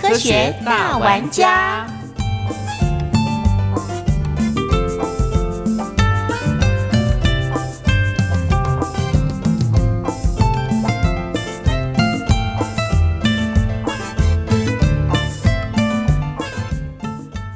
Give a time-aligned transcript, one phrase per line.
[0.00, 1.86] 科学大玩家。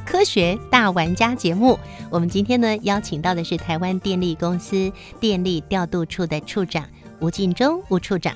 [0.04, 1.78] 科学大玩家节目，
[2.10, 6.84] 我们今天呢邀请到的是台湾电力公司电力调度处的处长
[7.20, 8.34] 吴敬忠吴处长，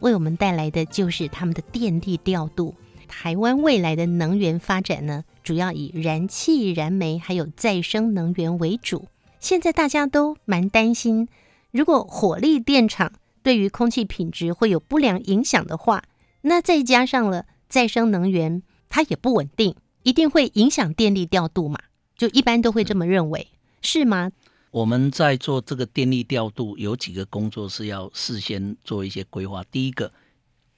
[0.00, 2.74] 为我们带来的就是他们的电力调度。
[3.10, 9.08] 台湾未来的能源发展呢，主要以燃气、燃煤还有再生能源为主。
[9.40, 11.26] 现在大家都蛮担心，
[11.72, 16.04] 如果火力电厂对于空气品质会有不良影响的话，
[16.42, 19.74] 那再加上了再生能源，它也不稳定。
[20.02, 21.78] 一定会影响电力调度嘛？
[22.16, 23.48] 就一般都会这么认为，
[23.82, 24.30] 是吗？
[24.70, 29.64] 我们在做这个电力调度，有几个工作是要事先做一些规划。
[29.64, 30.12] 第一个，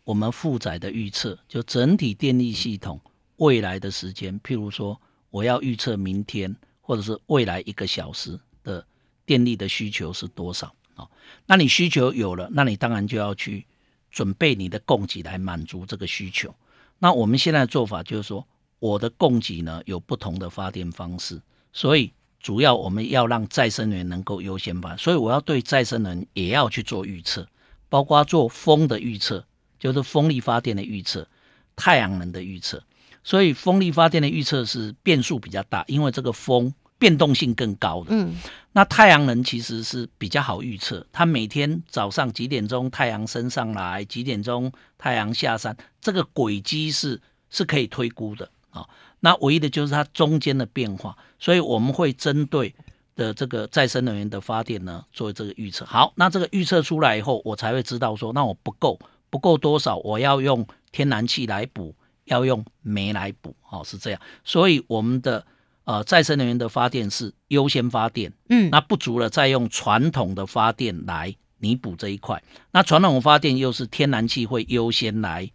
[0.05, 3.01] 我们负载的预测，就整体电力系统
[3.37, 5.01] 未来的时间，譬如说，
[5.31, 8.85] 我要预测明天或者是未来一个小时的
[9.25, 11.09] 电力的需求是多少啊？
[11.47, 13.67] 那你需求有了，那你当然就要去
[14.11, 16.55] 准备你的供给来满足这个需求。
[16.99, 18.47] 那我们现在的做法就是说。
[18.83, 21.41] 我的供给呢有不同的发电方式，
[21.73, 27.47] 所以主要我们要让再生能源能够优先发，所以我要对再生能源也要去做预测，
[27.89, 29.47] 包括做风的预测，
[29.83, 31.27] 就是风力发电的预测，
[31.75, 32.81] 太阳能的预测。
[33.25, 38.11] 所以风力发电的预测是变数比较大，因为这个风变动性更高的。
[38.11, 38.37] 嗯，
[38.71, 47.21] 那太阳能其实是比较好预测，它每天早上几点钟太阳升上来，几点钟太阳下山，这个轨迹是
[47.51, 48.49] 是可以推估的。
[48.71, 52.73] 啊，那唯一的就是它中间的变化，所以我们会针对
[53.15, 55.85] 的这个再生能源的发电呢，做这个预测。
[55.85, 58.99] 好，那这个预测出来以后，我才会知道说，那我不够，
[59.33, 61.95] 不够多少，我要用天然气来补，
[62.27, 64.21] 要用煤来补，哦，是这样。
[64.45, 65.45] 所以我们的
[65.85, 72.43] 呃再生能源的发电是优先发电，嗯，那不足了再用传统的发电来弥补这一块。
[72.71, 75.51] 那传统发电又是天然气会优先来。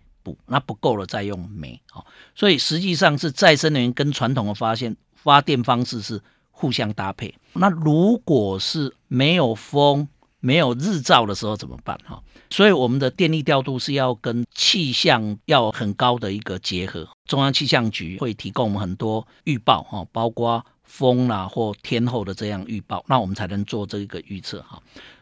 [0.45, 2.05] 那不够了，再用煤哦，
[2.35, 6.21] 所以实际上是再生能源跟传统的发现发电方式是
[6.51, 7.33] 互相搭配。
[7.53, 10.05] 那如果是没有风、
[10.47, 12.23] 没有日照的时候怎么办哈？
[12.49, 17.05] 所以我们的电力调度是要跟气象要很高的一个结合。
[17.25, 24.81] 中央气象局会提供我们很多预报哈，包括风啦或天候的这样预报，那我们才能做这个预测哈。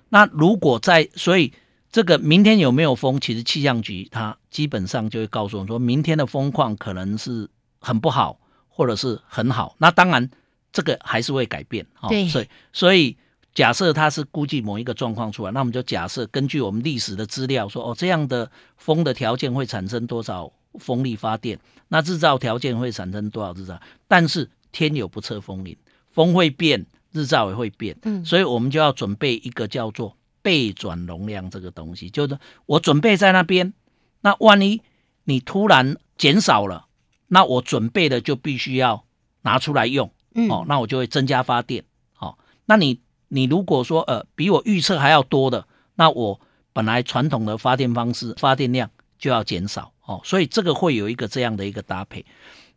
[0.09, 1.51] 那如果在所以。
[1.91, 3.21] 这个明天有没有风？
[3.21, 7.49] 其实气象局它基本上就会告诉我们，说明天的风况可能是
[7.79, 8.37] 很不好，
[8.67, 9.77] 或者是很好。
[9.77, 10.29] 那当然，
[10.73, 11.87] 这个还是会改变。
[12.09, 13.15] 对，所以所以
[13.55, 21.59] 假设它是估计某一个状况出来，那我们就假设根据我们历史的资料说，哦，这样的风的条件会产生多少风力发电？
[21.87, 23.81] 那日照条件会产生多少日照？
[24.07, 25.75] 但是天有不测风云，
[26.11, 27.97] 风会变，日照也会变。
[28.03, 30.15] 嗯，所以我们就要准备一个叫做。
[30.45, 32.37] 备转容量这个东西，就是
[32.67, 33.73] 我准备在那边，
[34.21, 34.79] 那万一
[35.23, 36.85] 你突然减少了，
[37.29, 39.05] 那我准备的就必须要
[39.41, 40.11] 拿出来用，
[40.47, 41.83] 哦，那我就会增加发电，
[42.19, 46.39] 哦，那你你如果说呃比我预测还要多的，那我
[46.73, 52.25] 本来传统的发电方式发电量就要减少，哦，所以这个会有一个这样的一个搭配。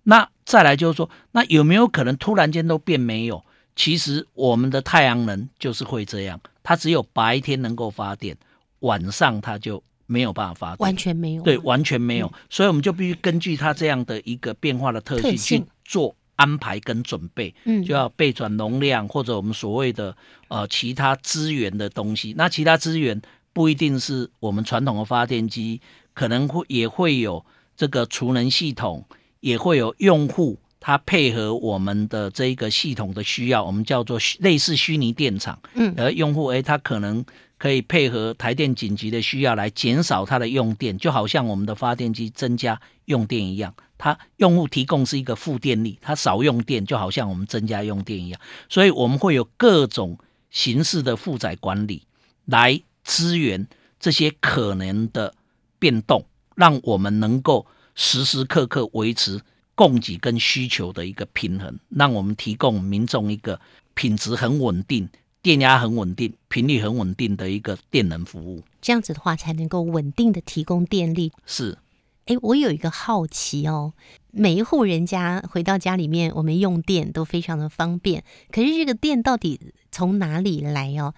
[0.04, 3.44] 那再来就是说，那有没有可能突然间都变没有？
[3.76, 6.41] 其实我们的太阳能就是会这样。
[6.62, 8.36] 它只有白天能够发电，
[8.80, 11.42] 晚上它就没有办法发电，完全没有。
[11.42, 12.32] 对，完全没有。
[12.48, 17.54] 所以我们就必须根据它这样的一个变化的特性去做安排跟准备。
[17.64, 20.16] 嗯，就要备转容量或者我们所谓的
[20.48, 22.34] 呃其他资源的东西。
[22.36, 23.20] 那其他资源
[23.52, 25.80] 不一定是我们传统的发电机，
[26.14, 27.44] 可能会也会有
[27.76, 29.04] 这个储能系统，
[29.40, 30.58] 也会有用户。
[30.80, 35.58] 他配合我们的这一个系统的需要，我们叫做类似虚拟电厂。
[35.74, 37.22] 嗯，而用户诶，他可能
[37.59, 43.75] 可以配合台电紧急的需要来减少它的用电，就好像我们的发电机增加用电一样。
[43.99, 48.41] 它用户提供是一个负电力，它少用电，就好像我们增加用电一样。
[48.69, 50.19] 所以我们会有各种
[50.51, 52.05] 形式的负载管理
[52.47, 53.66] 来支援
[54.01, 55.34] 这些可能的
[55.78, 56.25] 变动，
[56.55, 59.43] 让我们能够时时刻刻维持。
[59.75, 63.60] 供给跟需求的一个平衡，让我们提供民众一个
[63.95, 65.09] 品质很稳定、
[65.42, 68.62] 电压很稳定、频率很稳定的一个电能服务。
[68.80, 71.32] 这样子的话才能够稳定的提供电力。
[71.46, 71.78] 是，
[72.26, 73.92] 诶，我有一个好奇哦，
[74.30, 81.14] 每一户人家回到家里面，我们用电都非常的方便，可是这个电到底从哪里来哦？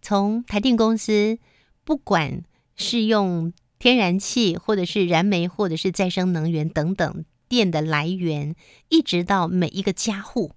[0.00, 1.38] 从台电公司，
[1.84, 2.42] 不管
[2.76, 8.54] 是用天然气，或者是燃煤，或者是再生能源等等电的来源，
[8.88, 10.52] 一直到每一个家户，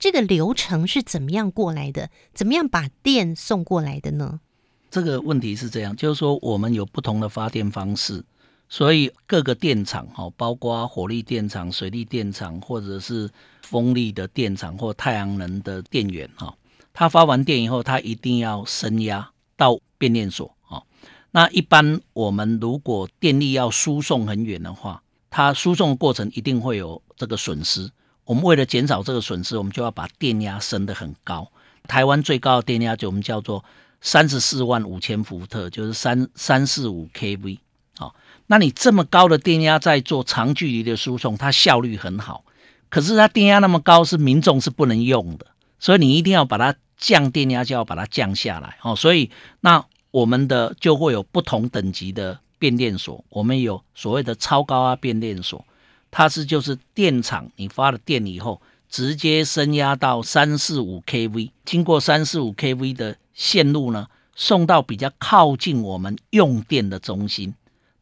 [0.00, 2.08] 这个流程是怎么样过来的？
[2.32, 4.40] 怎么样把电送过来的呢？
[4.90, 8.24] 这个问题是这样，就是说我们有不同的发电方式，
[8.70, 13.28] 所以各个电厂哈，包括火力电厂、水力电厂，或者是
[13.60, 16.56] 风力的电厂或太阳能的电源哈，
[16.94, 20.82] 它发完电以后，它一定要升压到变电所啊。
[21.30, 27.90] 那一般我们如果电力要输送很远的话，它输送的过程一定会有这个损失。
[28.30, 31.50] 我们为了减少这个损失，我们就要把电压升得很高。
[31.88, 33.64] 台湾最高的电压就我们叫做
[34.00, 37.58] 三十四万五千伏特，就是三三四五 kV。
[37.98, 38.14] 好，
[38.46, 42.44] 那你这么高的电压在做长距离的输送，它效率很好。
[42.88, 45.46] 可是它电压那么高，是民众是不能用的，
[45.80, 48.76] 所以你一定要把它降电压，就要把它降下来。
[48.82, 49.28] 哦，所以
[49.62, 55.66] 那我们的就会有不同等级的变电所，我们有所谓的超高压变电所。
[56.10, 67.54] 它是就是电厂，你发了电以后，直接升压到三四五 kV，经过三四五 kV 的线路呢，送到比较靠近我们用电的中心，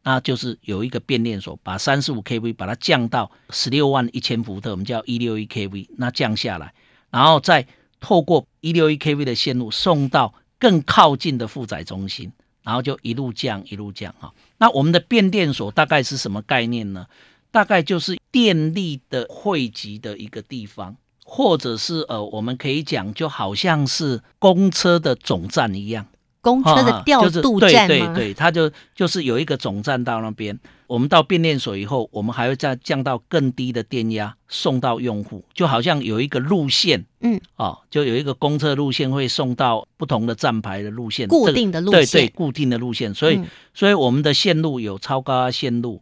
[0.03, 6.73] 那就是有一个变电所，把三四五 kV 把它降到十六万一千伏特，我们叫一六一 kV，那降下来，
[7.11, 7.67] 然后再
[7.99, 12.31] 透过一六一 kV 的线路送到更靠近的负载中心，
[12.63, 14.33] 然后就一路降一路降哈。
[14.57, 17.05] 那我们的变电所大概是什么概念呢？
[17.51, 26.05] 大概就是电力的汇集的一个地方，或者是呃，我们可以讲，就好像是公车的总站一样，
[26.41, 27.87] 公车的调度站吗？
[27.87, 43.41] 对对对，它就就是有一个总站到那边，我们到变电所以后，我们还会再降到更低的电压送到用户，就好像有一个路线，嗯，哦，就有一个公车路线会送到不同的站牌的路线，固定的路线，对对，固定的路线，所以
[43.73, 45.99] 所以我们的线路有超高压线路。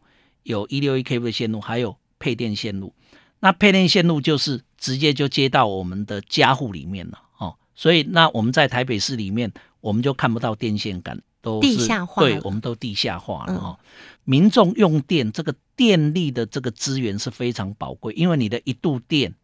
[0.48, 2.94] 有一六一 kV 的线路，还有配电线路。
[3.42, 7.54] 那配电线路就是直接就接到我们的家户里面了哦。
[7.76, 9.52] 所以那我们在台北市里面，
[9.82, 12.22] 我们就看不到电线杆，都地下化。
[12.22, 13.78] 对，我们都地下化了哈。
[14.24, 19.36] 民众用电这个电力的这个资源是非常宝贵，因为你的一度电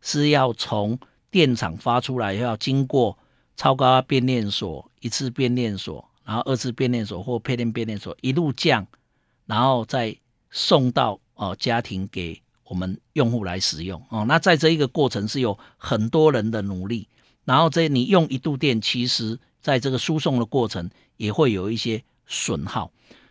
[0.00, 0.96] 是要从
[1.30, 3.18] 电厂发出来，要经过
[3.56, 8.86] 超高压变电所、一次变电所，然后二次变电所或配电变电所一路降，
[9.46, 10.16] 然后再。
[10.52, 17.08] 送到哦家庭给我们用户来使用哦，那在这一个过程是有很多人的努力，
[17.44, 22.90] 然后这你用一度电，其实在这个输送的过程也会有一些损耗，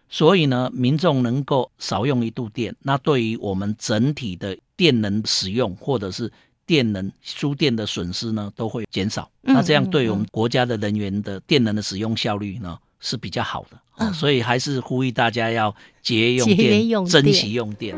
[0.09, 6.31] 所以呢，民众能够少用一度电，那对于我们整体的电能使用或者是
[6.65, 9.29] 电能输电的损失呢，都会减少。
[9.41, 12.77] 那这样对我们国家的人员的电能的使用效率呢？
[13.01, 17.95] 是比较好的啊，所以还是呼吁大家要节约用电，珍惜用电。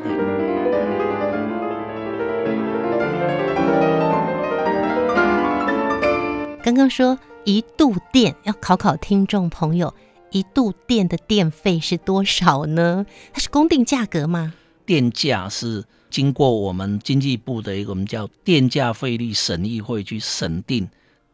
[6.64, 9.94] 刚刚说一度电，要考考听众朋友，
[10.32, 13.06] 一度电的电费是多少呢？
[13.34, 14.54] 它是公定价格吗？
[14.86, 20.90] 电价是经过我们经济部的一个我们叫电价费率审议会去审定，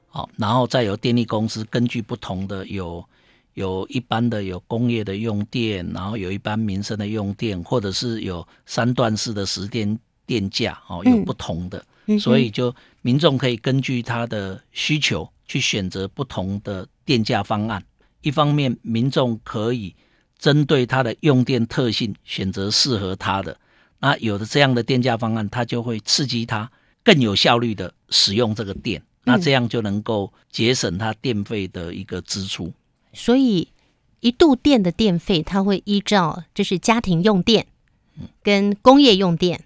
[0.07, 3.05] 好，然后再由电力公司根据不同的有。
[3.59, 11.83] 有一般的有工业的用电，然后有一般民生的用电，或者是有三段式的时电电价哦，有不同的，
[12.17, 17.83] 所以就民众可以根据他的需求去选择不同的电价方案。
[18.21, 19.93] 一方面，民众可以
[20.37, 23.59] 针对他的用电特性选择适合他的，
[23.99, 26.71] 那有的这样的电价方案，它就会刺激他
[27.03, 32.71] 更有效率的使用这个电，那这样就能够节省他电费的一个支出。
[33.11, 33.69] 所以，
[34.19, 37.65] 一度电的电费，它会依照就是家庭用电，
[38.43, 39.63] 跟工业用电，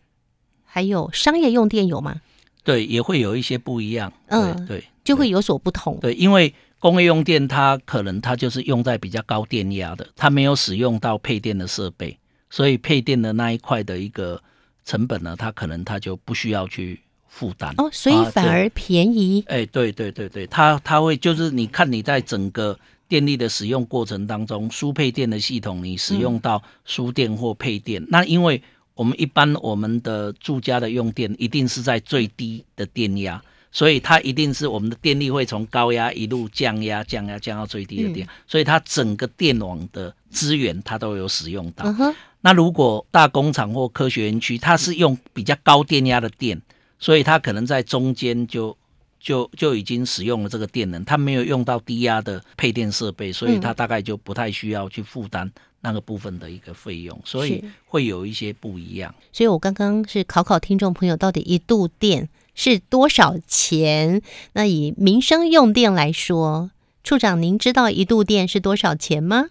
[0.64, 2.22] 还有商业用电有吗？
[2.64, 4.14] 对，也会有一些不一样。
[4.28, 6.00] 嗯，对，就会有所不同。
[6.00, 12.18] 对，因为工业用电它可能它就是用在比较高电压的，它没有使用到配电的设备，
[12.50, 14.42] 所以配电的那一块的一个
[14.86, 17.74] 成本呢，它可能它就不需要去负担。
[17.78, 19.44] 哦，所以反而便宜。
[19.48, 22.80] 哎，对对对对，它它会就是你看你在整个。
[23.14, 28.60] 电力的使用过程当中，输配电的系统，你使用到输电或配电，那因为
[28.96, 33.40] 我们一般我们的住家的用电一定是在最低的电压，
[33.72, 41.86] 所以它一定是我们的电力会从高压一路降压、降压降到最低的电，所以它整个电网的资源它都有使用到。
[41.86, 46.60] 嗯，那如果大工厂或科学园区，它是用比较高电压的电，
[46.98, 48.76] 所以它可能在中间就
[49.24, 55.50] 就就已经使用了这个电能，它没有用到低压的配电设备，所以它大概就不太需要去负担
[55.80, 59.16] 那个部分的一个费用，所以会有一些不一样。
[59.32, 64.22] 所以我刚刚是考考听众朋友，到底一度电是多少钱？
[64.52, 69.46] 那以民生用电来说，处长您知道一度电是多少钱吗？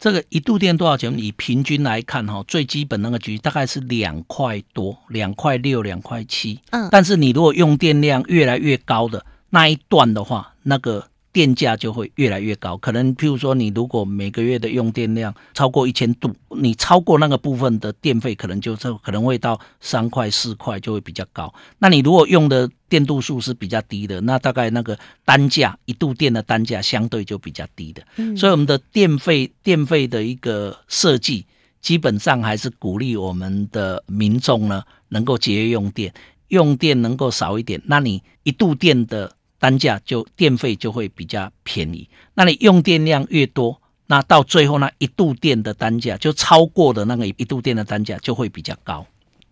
[0.00, 1.16] 这个一度电多少钱？
[1.18, 6.58] 以平均来看，哈，最基本那个局大概是两块多，两块六、两块七。
[6.70, 12.76] 嗯但是你如果用电量越来越高的那一段的话，那个电价就会越来越高。
[12.76, 21.52] 可能譬如说，你如果每个月的用电量超过一千度，你超过那个部分的电费，可能就是可能会到三块、四块，就会比较高。
[21.78, 28.02] 那你如果用的电度数是比较低的，那大概那个单价一度电的单价相对就比较低的。
[28.16, 31.46] 嗯所以我们的电费电费的一个设计，
[31.80, 36.12] 基本上还是鼓励我们的民众呢能够节约用电，
[36.48, 42.08] 用电能够少一点，那你一度电的单价就电费就会比较便宜。
[42.34, 49.06] 那你用电量越多，那到最后那一度电的单价就超过的那个一度电的单价就会比较高。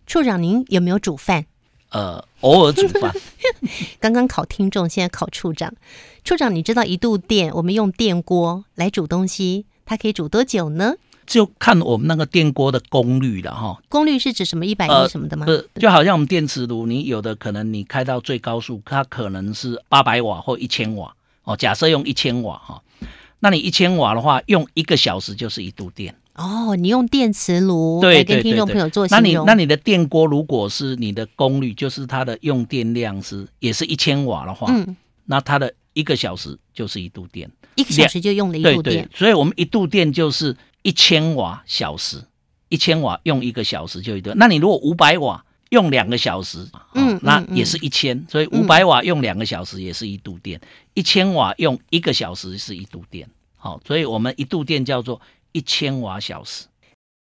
[0.07, 1.45] 处长您有没有煮饭？
[1.91, 3.11] 呃，偶尔煮饭，
[3.99, 5.73] 刚刚考听众，现在考处长。
[6.23, 10.95] 处长，你知道一度电我们用电锅来煮东西，它可以煮多久呢？
[11.29, 13.79] 就看我们那个电锅的功率了哈。
[13.87, 15.45] 功率是指什么一百呃一什么的吗？
[15.45, 21.55] 不是，就好像我们电磁炉，你有的可能你开到最高速，它可能是八百瓦或一千瓦哦。
[21.55, 22.81] 假设用一千瓦哈，
[23.41, 26.15] 那你一千瓦的话，用一个小时就是一度电。
[26.33, 29.21] 哦，你用电磁炉对来跟听众朋友做形容。
[29.21, 37.47] 那你那你的电锅如果是你的功率，就是它的用电量是也是一千瓦的话，嗯，那它的一个小时就是一度电。
[37.75, 42.23] 一个小时就用了一对对度电，，所以我们一度电就是一千瓦小时，
[42.69, 44.33] 一千瓦用一个小时就一度。
[44.35, 50.59] 那你如果五百瓦用两个小时，嗯哦，那嗯也是一千、所以五百瓦用两个小时也是一度电，
[50.93, 53.29] 一千瓦用一个小时是一度电。
[53.57, 55.19] 好、所以我们一度电叫做
[55.51, 56.65] 一千瓦小时。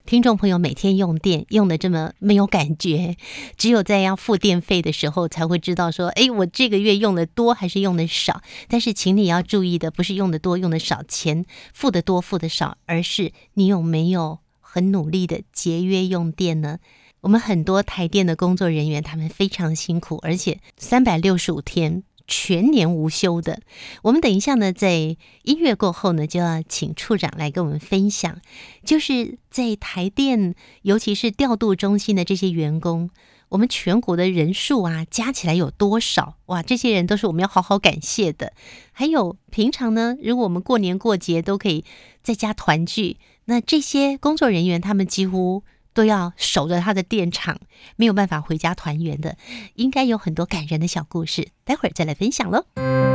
[0.06, 3.18] 听众朋友每天用电用的这么没有感觉，
[3.58, 8.44] 只有在要付电费的时候才会知道说，哎，我这个月用的多还是用的少。
[8.68, 16.78] 但是，请你要注意的不是用的多用的少，钱付的多付的少，而是你有没有很努力的节约用电呢？
[17.22, 23.62] 我们很多台电的工作人员，他们非常辛苦，而且三百六十五天全年无休的。
[24.04, 28.40] 我们等一下呢，在音乐过后呢，就要请处长来跟我们分享，
[28.84, 33.10] 就是在台电，尤其是调度中心的这些员工，
[33.50, 36.36] 我们全国的人数啊，加起来有多少？
[36.48, 38.54] 哇，这些人都是我们要好好感谢的。
[38.92, 41.86] 还有平常呢，如果我们过年过节都可以
[42.24, 45.64] 在家团聚，那这些工作人员他们几乎。
[45.96, 47.58] 都要守着他的电厂，
[47.96, 49.38] 没有办法回家团圆的，
[49.74, 53.15] 应该有很多感人的小故事，待会儿再来分享喽。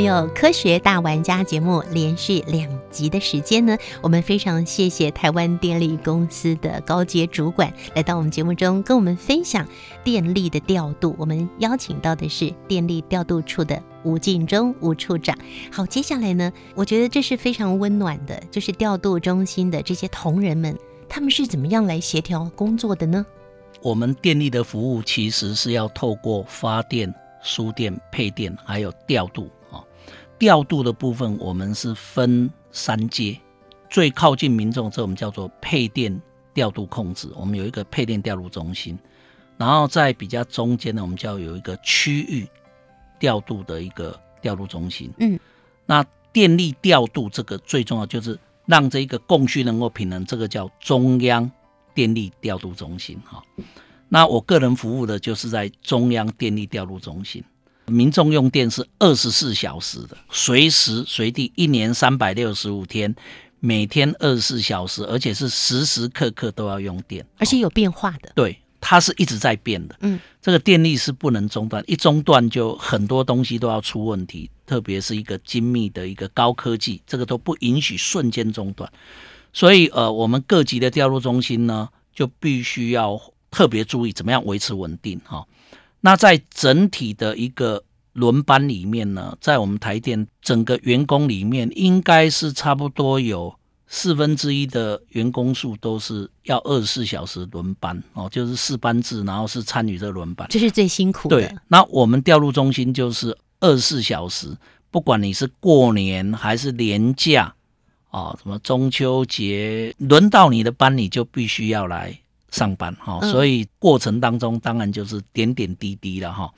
[0.00, 9.68] 朋友，科学大玩家节目连续两集的时间呢，我们非常谢谢台湾电力公司的高阶主管来到我们节目中跟我们分享
[10.02, 11.14] 电力的调度。
[11.18, 15.36] 我们邀请到的是电力调度处的吴敬忠吴处长。
[15.70, 20.74] 好，接下来呢，我觉得这是非常温暖的，就是调度中心的这些同仁们，
[21.10, 23.26] 他们是怎么样来协调工作的呢？
[23.82, 29.46] 我们电力的服务其实是要透过发电、输电、配电，还有调度。
[30.40, 33.38] 调度的部分我们是分三阶，
[33.90, 36.18] 最靠近民众，这我们叫做配电
[36.54, 37.28] 调度控制。
[37.36, 38.98] 我们有一个配电调度中心，
[39.58, 42.48] 然后在比较中间呢，我们就要有一个区域
[43.18, 45.12] 调度的一个调度中心。
[45.18, 45.38] 嗯，
[45.84, 51.50] 那电力调度这个最重要就是让这一个供需能够平衡，这个叫中央
[51.92, 53.42] 电力调度中心哈。
[54.08, 57.44] 那我个人服务的就是在中央电力调度中心，
[57.90, 63.14] 民众用电是二十四小时的，随时随地，一年三百六十五天，
[63.58, 68.32] 每天二十四小时，而且是时时刻刻都要用电，而且有变化的。
[68.34, 69.96] 对，它是一直在变的。
[70.00, 74.50] 嗯，这个电力是不能中断，一中断就很多东西都要出问题。
[74.66, 78.88] 特别是一个精密的一个高科技，这个都不允许瞬间中断。
[79.52, 83.20] 所以，呃，我们各级的调度中心呢，就必须要
[83.50, 85.44] 特别注意怎么样维持稳定哈。
[86.00, 93.54] 那在整体的一个轮班里面呢，在我们台电整个员工里面，应该是差不多有
[93.86, 104.56] 四分之一的员工数都是要二十四小时轮班哦，就是四班制，然后是参与这轮班，这是最辛苦的对。，那我们调度中心就是二十四小时，
[104.90, 107.54] 不管你是过年还是年假，
[108.10, 116.50] 哦，什么中秋节，轮到你的班，你就必须要来上班哈、所以过程当中当然就是点点滴滴了哈、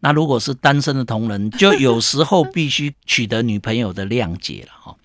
[0.00, 4.96] 那如果是单身的同仁，就有时候必须取得女朋友的谅解了哈、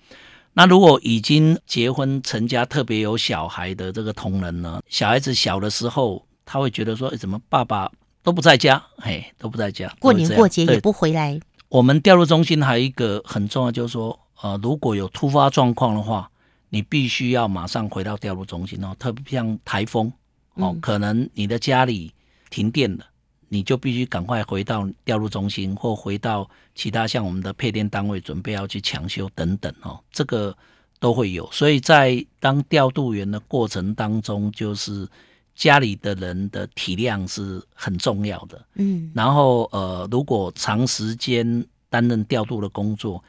[0.54, 7.90] 那如果已经结婚成家，特别有小孩的这个同仁呢，小孩子小的时候，他会觉得说，诶怎么爸爸
[8.22, 16.30] 都不在家，嘿，都不在家，过年过节也不回来，我们调度中心还有一个很重要，就是说，呃，如果有突发状况的话，
[16.68, 18.94] 你必须要马上回到调度中心哦。
[18.98, 20.12] 特别像台风
[20.54, 22.12] 哦，嗯可能你的家里
[22.50, 23.04] 停电了，
[23.48, 30.56] 你就必须赶快回到调度中心，或回到其他像我们的配电单位，准备要去抢修等等哦，这个
[30.98, 31.50] 都会有。
[31.52, 35.08] 所以在当调度员的过程当中，就是
[35.54, 38.64] 家里的人的体谅是很重要的。
[38.74, 43.22] 嗯，然后呃，如果长时间担任调度的工作，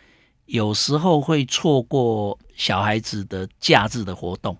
[0.45, 4.57] 有时候会错过小孩子的假日的活动。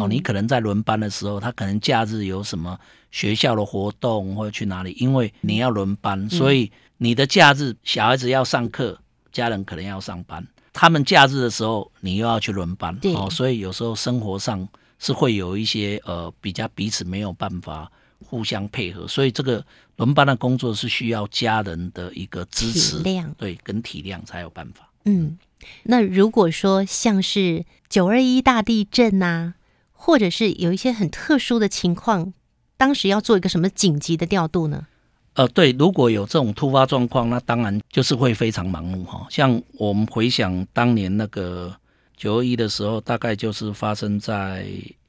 [0.00, 0.10] 哦，嗯。
[0.10, 2.78] 你可能在轮班的时候，他可能假日有什么
[3.10, 8.98] 学校的活动或者去哪里，因为你要轮班，所以你的假日小孩子要上课，
[9.32, 14.66] 家人可能要上班，他们假日的时候你又要去轮班，哦，所以有时候生活上
[14.98, 17.90] 是会有一些呃比较彼此没有办法
[18.24, 19.64] 互相配合，所以这个
[19.96, 23.02] 轮班的工作是需要家人的一个支持，
[23.36, 24.88] 对，跟体谅才有办法。
[25.04, 25.38] 嗯，
[25.84, 29.54] 那如果说像是九二一大地震呐、
[29.96, 32.32] 或者是有一些很特殊的情况，
[32.76, 34.86] 当时要做一个什么紧急的调度呢？
[35.34, 39.26] 呃，对，如果有这种突发状况，那当然就是会非常忙碌哈。
[39.28, 41.74] 像我们回想当年那个
[42.16, 44.66] 九二一的时候，大概就是发生在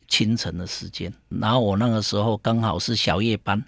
[0.07, 3.63] 清晨的时间，然后我那个时候刚好是小夜班，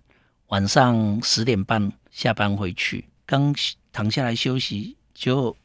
[0.48, 3.56] 晚上十点半下班回去，刚
[3.94, 5.56] 躺下来休息，就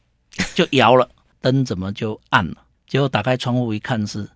[0.53, 1.09] 就摇了，
[1.41, 2.55] 灯怎么就暗了？
[2.87, 4.29] 结果打开窗户一看是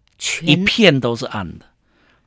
[0.43, 1.65] 一片都是暗的，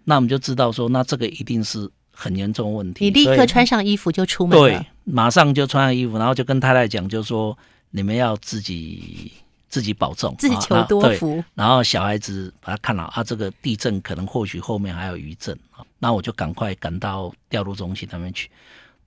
[0.05, 3.05] 那我们就知道说，那这个一定是很严重的问题。
[3.05, 7.57] 你立刻穿上衣服就出门对。，马上就穿上衣服，然后就跟太太讲，就说
[7.91, 9.33] 你们要自己
[9.69, 11.43] 自己保重，自己求多福。
[11.55, 18.49] 然后小孩子把他看了啊，这个地震可能或许后面还有余震啊，那我就赶快赶到调度中心那边去。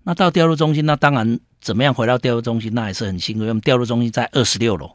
[0.03, 4.91] 那到调度中心，那当然怎么样回到调度中心，那也是很辛苦，因为我们调度中心在二十六楼。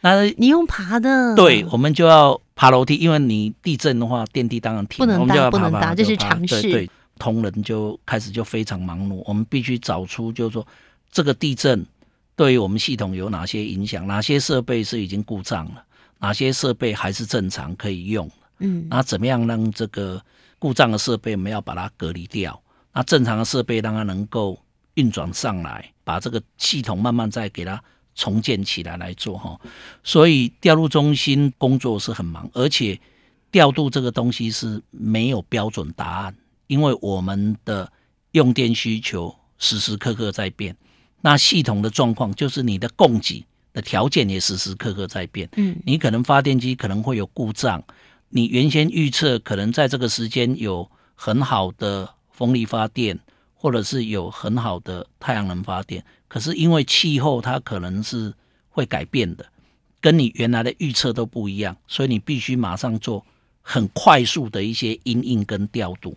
[0.00, 6.62] 那你用爬的，对，我们就要爬楼梯，因为你地震的话，电梯当然停了，不能我们就搭要爬爬不能搭这就是爬常识。
[6.62, 10.66] 对对，同仁就开始就非常忙碌，我们必须找出就是说
[11.10, 11.84] 这个地震
[12.36, 15.84] 对于我们系统有哪些影响，哪些设备是已经故障了，
[16.18, 20.20] 哪些设备还是正常可以用，嗯，那怎么样让这个
[20.58, 22.60] 故障的设备我们要把它隔离掉，
[22.92, 24.58] 那正常的设备让它能够
[24.94, 27.82] 运转上来，把这个系统慢慢再给它
[28.14, 29.58] 重建起来来做哈。
[30.02, 32.98] 所以调度中心工作是很忙，而且
[33.50, 37.90] 调度这个东西是没有标准答案，因为我们的
[38.32, 40.76] 用电需求时时刻刻在变，
[41.20, 45.48] 那系统的状况就是你的供给的条件也时时刻刻在变。
[45.56, 47.82] 嗯，你可能发电机可能会有故障，
[48.28, 53.18] 你原先预测可能在这个时间有很好的风力发电，
[53.64, 58.30] 或者是有很好的太阳能发电，可是因为气候它可能是
[58.68, 59.46] 会改变的，
[60.02, 63.24] 跟你原来的预测都不一样，所以你必须马上做
[63.62, 66.14] 很快速的一些因应跟调度。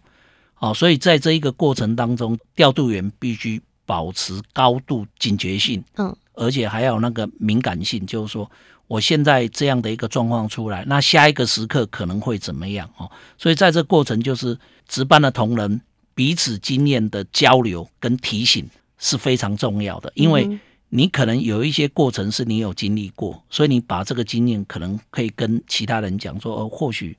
[0.56, 8.52] 好、所以在这一个过程当中，调度员必须保持高度警觉性，嗯，而且还有那个敏感性，就是说
[8.88, 13.10] 我现在这样的一个状况出来，那下一个时刻可能会怎么样哦？
[13.38, 15.80] 所以在这过程就是值班的同仁
[16.18, 27.16] 彼此经验的交流跟提醒是非常重要的，因为嗯你可能有一些过程是你有经历过，所以你把这个经验可能可以跟其他人讲说，哦，或许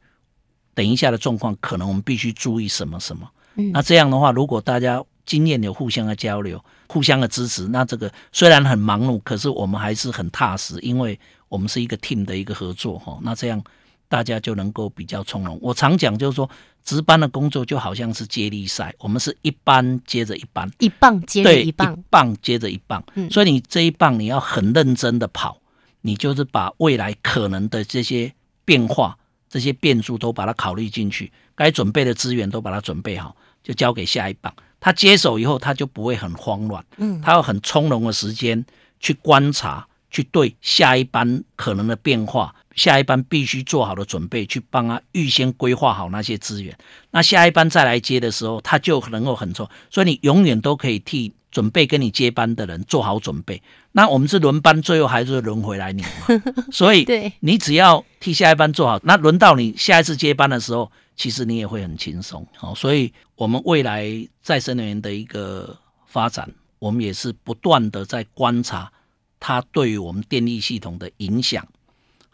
[0.74, 3.30] 等一下的状况，可能我们必须注意什么什么。
[3.54, 11.16] 嗯那这样的话，如果大家经验有互相的交流、互相的支持，那这个虽然很忙碌，可是我们还是很踏实，因为
[11.48, 13.16] 我们是一个 team 的一个合作哈。
[13.22, 13.62] 那这样
[14.09, 15.59] 大家就能够比较从容。
[15.61, 16.49] 我常讲就是说，
[16.85, 23.31] 值班的工作就好像是接力赛，我们是一班接着一班，一棒接着，一棒，一棒接着一棒，嗯。
[23.31, 25.59] 所以你这一棒你要很认真的跑，
[26.01, 28.33] 你就是把未来可能的这些
[28.64, 29.18] 变化、
[29.49, 34.53] 这些变数都把它考虑进去，该准备的资源都把它准备好，就交给下一棒。
[34.81, 38.64] 他接手以后，他就不会很慌乱，嗯，他有很从容的时间
[39.01, 46.75] 去观察，去对下一班可能的变化，下一班必须做好的准备，去帮他预先规划好那些资源。
[47.11, 53.61] 那下一班再来接的时候，他就能够很从，所以你永远都可以替准备跟你接班的人做好准备。
[53.93, 56.09] 那我们是轮班，最后还是会轮回来你嘛，
[56.71, 62.47] 所以对，你只要替下一班做好，那轮到你下一次接班的时候，其实你也会很轻松。
[62.57, 64.07] 好，所以我们未来
[64.41, 68.93] 再生能源的一个发展，我们也是不断的在观察
[69.41, 71.67] 它对于我们电力系统的影响，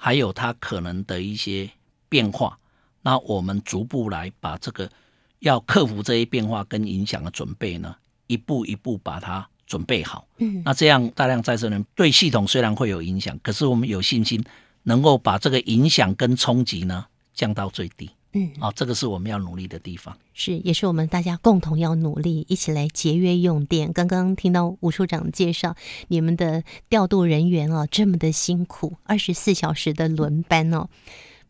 [0.04, 1.70] 还有它可能的一些
[2.10, 2.58] 变化。
[3.00, 4.86] 那我们逐步来把这个
[5.38, 10.28] 要克服这些变化跟影响的准备呢，一步一步把它准备好。
[10.36, 14.44] 嗯，那这样大量再生能源对系统虽然会有影响，可是我们有信心
[14.82, 18.10] 能够把这个影响跟冲击呢降到最低。
[18.36, 20.16] 嗯，啊，这个是我们要努力的地方。
[20.32, 23.92] 是，也是我们大家共同要努力，一起来节约用电。
[23.92, 25.76] 刚刚听到吴处长介绍，
[26.08, 30.88] 你们的调度人员啊，这么的辛苦，二十四小时的轮班哦。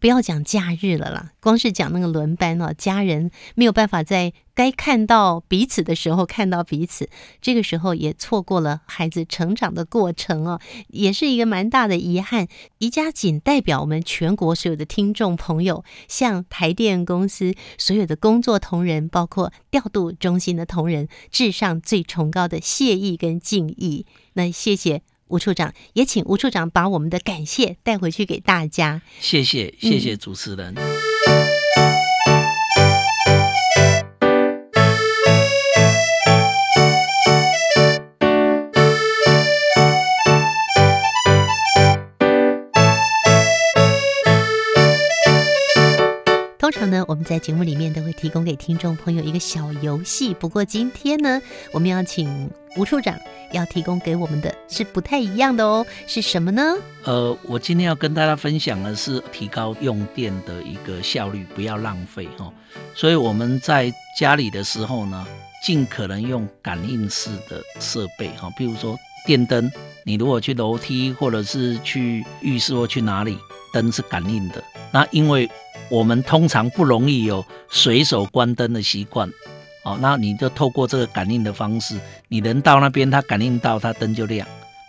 [0.04, 7.08] 不要讲假日了啦，光是讲那个轮班哦，家人没有办法在该看到彼此的时候看到彼此，
[7.40, 12.48] 这个时候也错过了孩子成长的过程哦，也是一个蛮大的遗憾。
[12.80, 24.04] 宜家仅代表我们全国所有的听众朋友，向台电公司所有的工作同仁，包括调度中心的同仁，致上最崇高的谢意跟敬意。
[24.34, 29.02] 那谢谢吴处长，也请吴处长把我们的感谢带回去给大家。
[29.20, 30.74] 谢谢，谢谢主持人。
[30.74, 30.84] 通
[46.94, 50.32] 呢，我们在节目里面都会提供给听众朋友一个小游戏。
[50.32, 53.18] 不过今天呢，我们要请吴处长
[53.50, 56.62] 要提供给我们的是不太一样的哦，是什么呢？
[57.02, 62.52] 呃，我今天要跟大家分享的是提高用电的一个效率，不要浪费哈、
[62.94, 65.26] 所以我们在家里的时候呢，
[65.64, 69.68] 尽可能用感应式的设备哈、哦，比如说电灯，
[70.04, 73.36] 你如果去楼梯或者是去浴室或去哪里，
[73.72, 74.62] 灯是感应的。
[74.92, 75.50] 那因为
[75.94, 79.30] 我们通常不容易有随手关灯的习惯，
[79.84, 84.44] 哦，那你就透过这个感应的方式，你人到那边，它感应到，它灯就亮。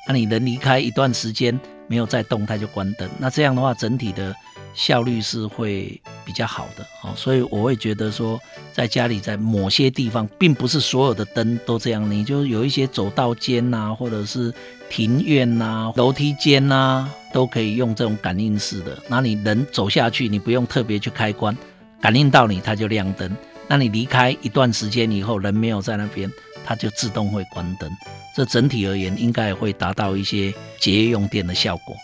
[0.08, 3.08] 那你人离开一段时间没有再动，它就关灯。
[3.20, 4.34] 那这样的话，整体的
[4.76, 6.86] 效率是会比较好的。
[7.04, 8.40] 哦，所以我会觉得说，
[8.74, 14.54] 在家里在某些地方，并不是所有的灯都这样，你就有一些走道间呐、或者是
[14.90, 19.02] 庭院呐、楼梯间呐、都可以用这种感应式的。
[19.08, 21.58] 那你人走下去，你不用特别去开关，
[22.02, 23.36] 感应到你它就亮灯。
[23.68, 26.32] 那你离开一段时间以后，人没有在那边，
[26.64, 27.90] 它就自动会关灯。
[28.36, 31.96] 这整体而言，应该会达到一些节约用电的效果。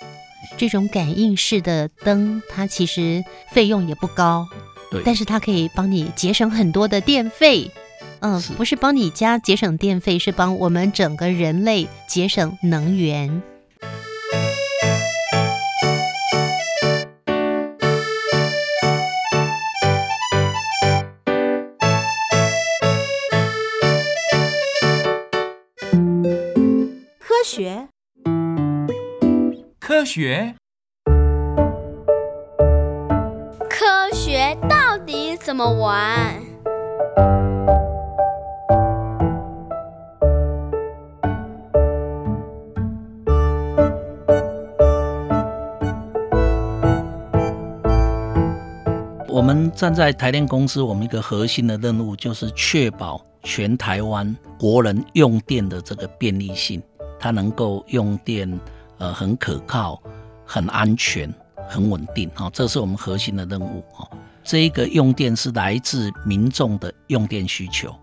[0.57, 4.47] 这种感应式的灯，它其实费用也不高，
[4.89, 7.71] 对，但是它可以帮你节省很多的电费。
[8.19, 13.41] 嗯，不是帮你家节省电费，是帮我们整个人类节省能源。
[30.13, 30.53] 学，
[33.69, 36.35] 科学到底怎么玩？
[49.29, 56.83] 我们站在台电公司，我们一个核心的任务就是确保全台湾国人用电的这个便利性，
[57.17, 58.59] 它能够用电
[59.01, 59.99] 呃很可靠、
[60.45, 61.33] 很安全、
[61.67, 64.17] 很稳定哈、哦，这是我们核心的任务哈、哦。
[64.43, 67.95] 这一个用电是来自民众的用电需求。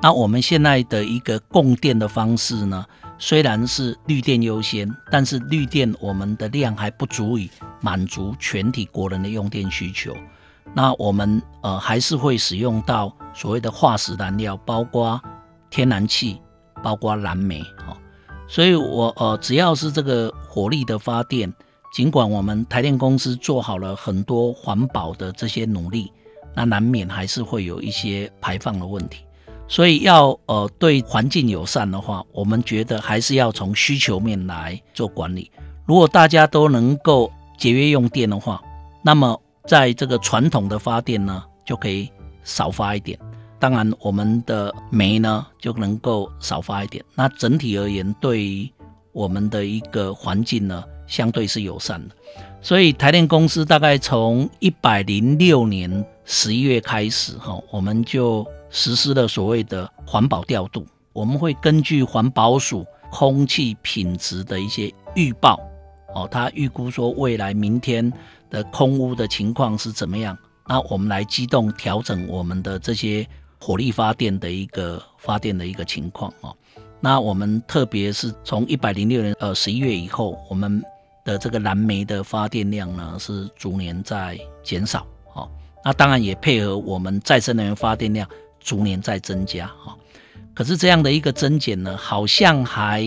[0.00, 2.86] 那我们现在的一个供电的方式呢，
[3.18, 10.16] 虽然是绿电优先，但是绿电我们的量还不足以满足全体国人的用电需求。
[10.72, 15.20] 那我们呃还是会使用到所谓的化石燃料，包括
[15.68, 16.40] 天然气，
[16.82, 17.96] 包括燃煤、哦。
[18.50, 21.50] 所以我呃只要是这个火力的发电，
[21.94, 26.12] 尽管我们台电公司做好了很多环保的这些努力，
[26.52, 29.20] 那难免还是会有一些排放的问题。
[29.68, 35.48] 所以要呃对环境友善的话，我们觉得还是要从需求面来做管理。
[35.86, 38.60] 如果大家都能够节约用电的话，
[39.00, 42.10] 那么在这个传统的发电呢，就可以
[42.42, 43.16] 少发一点。
[43.60, 47.04] 当然，我们的煤呢就能够少发一点。
[47.14, 48.68] 那整体而言，对于
[49.12, 52.16] 我们的一个环境呢，相对是友善的。
[52.60, 58.44] 所以台电公司大概从一百零六年十一月开始，哈，我们就。
[58.72, 65.58] 实施了所谓的环保调度，我们会根据环保署空气品质的一些预报，
[66.14, 68.12] 哦，他预估说未来明天
[68.48, 73.26] 的空污的情况是怎么样，那我们来机动调整我们的这些
[73.60, 76.56] 火力发电的一个发电的一个情况哦。
[77.00, 80.82] 那我们特别是从一百零六年呃十一月以后，我们
[81.24, 85.48] 的这个燃煤的发电量呢是逐年在减少，哦，
[85.84, 88.28] 那当然也配合我们再生能源发电量。
[88.62, 89.96] 逐年在增加啊，
[90.52, 93.02] 可是这样的一个增减呢，好像还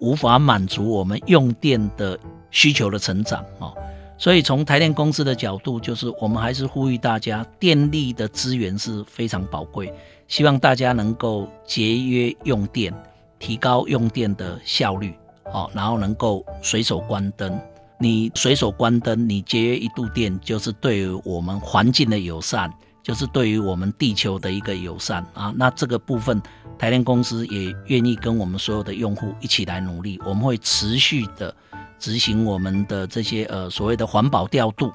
[0.00, 2.18] 无法满足我们用电的
[2.50, 3.72] 需求的成长哦。
[4.20, 9.90] 所以从台电公司的角度，就是我们还是呼吁大家，电力的资源是非常宝贵，
[10.28, 12.92] 希望大家能够节约用电，
[13.38, 15.14] 提高用电的效率
[15.46, 17.58] 哦，然后能够随手关灯。
[17.98, 22.70] 你随手关灯，你节约一度电，就是对于我们环境的友善。
[23.02, 26.40] 就是对于我们地球的一个友善啊，那这个部分
[26.78, 31.52] 台电公司也愿意跟我们所有的用户一起来努力，我们会持续的
[32.00, 34.90] 执行我们的这些呃所谓的环保调度、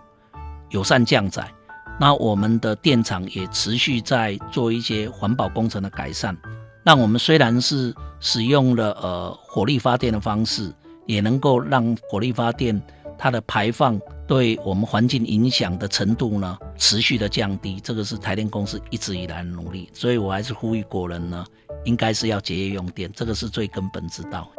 [0.71, 1.49] 友善降载。
[1.97, 6.35] 那我们的电厂也持续在做一些环保工程的改善，
[6.83, 10.73] 让我们虽然是使用了呃火力发电的方式，
[11.05, 12.81] 也能够让火力发电
[13.17, 13.97] 它的排放。
[14.27, 21.45] 对我们环境影响的程度呢，持续的降低，这个是台电公司一直以来的努力，所以我还是呼吁国人呢，
[21.83, 24.49] 应该是要节约用电，这个是最根本之道。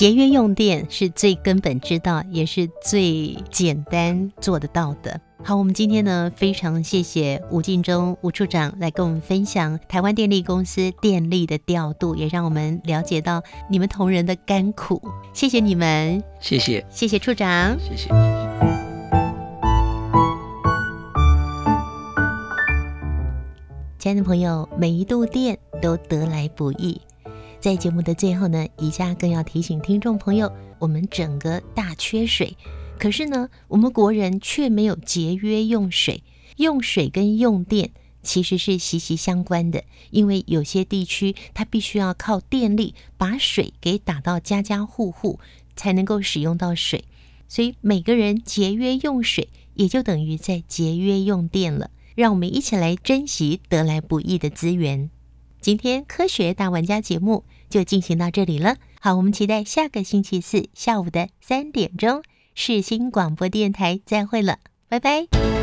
[0.00, 5.20] 节约用电是最根本之道，也是最简单做得到的。
[5.44, 14.98] 好，我们今天呢非常谢谢吴敬忠吴处长来跟我们分享台湾电力公司电力的调度，也让我们了解到你们同仁的甘苦。
[15.34, 18.08] 谢谢你们，谢谢，谢谢处长，谢谢。
[23.98, 26.98] 亲爱的朋友，每一度电都得来不易。
[27.60, 32.56] 在节目的最后呢，宜家更要提醒听众朋友，我们整个大缺水。
[32.98, 36.22] 可是呢，我们国人却没有节约用水。
[36.56, 37.90] 用水跟用电
[38.22, 45.38] 其实是息息相关的，因为有些地区它必须要靠电力把水给打到家家户户，
[45.76, 47.04] 才能够使用到水。
[47.46, 51.90] 所以每个人节约用水，也就等于在节约用电了。
[52.14, 55.10] 让我们一起来珍惜得来不易的资源。
[55.60, 58.76] 今天科学大玩家节目就进行到这里了。
[59.00, 62.22] 好，我们期待下个星期四下午的三点钟。
[62.54, 65.59] 世新广播电台，再会了，拜拜。